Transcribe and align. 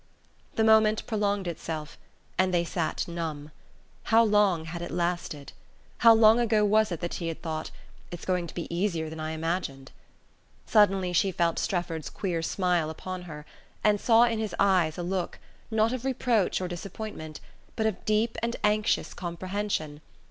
The 0.55 0.63
moment 0.63 1.05
prolonged 1.05 1.45
itself, 1.47 1.95
and 2.35 2.51
they 2.51 2.63
sat 2.65 3.07
numb. 3.07 3.51
How 4.05 4.23
long 4.23 4.65
had 4.65 4.81
it 4.81 4.89
lasted? 4.89 5.53
How 5.99 6.11
long 6.11 6.39
ago 6.39 6.65
was 6.65 6.91
it 6.91 7.01
that 7.01 7.13
she 7.13 7.27
had 7.27 7.43
thought: 7.43 7.69
"It's 8.09 8.25
going 8.25 8.47
to 8.47 8.53
be 8.55 8.65
easier 8.75 9.11
than 9.11 9.19
I 9.19 9.29
imagined"? 9.33 9.91
Suddenly 10.65 11.13
she 11.13 11.31
felt 11.31 11.59
Strefford's 11.59 12.09
queer 12.09 12.41
smile 12.41 12.89
upon 12.89 13.21
her, 13.29 13.45
and 13.83 14.01
saw 14.01 14.23
in 14.23 14.39
his 14.39 14.55
eyes 14.59 14.97
a 14.97 15.03
look, 15.03 15.37
not 15.69 15.93
of 15.93 16.03
reproach 16.03 16.61
or 16.61 16.67
disappointment, 16.67 17.39
but 17.75 17.85
of 17.85 18.03
deep 18.03 18.39
and 18.41 18.55
anxious 18.63 19.13
comprehension. 19.13 20.01